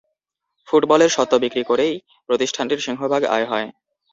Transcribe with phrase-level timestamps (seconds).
[0.67, 1.93] ফুটবলের স্বত্ব বিক্রি করেই
[2.29, 3.67] প্রতিষ্ঠানটির সিংহভাগ আয় হয়।